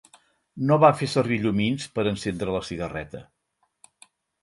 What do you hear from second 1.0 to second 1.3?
fer